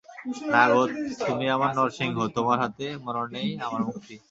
[0.53, 0.81] না গো,
[1.21, 4.15] তুমি আমার নরসিংহ, তোমার হাতে মরণেই আমার মুক্তি।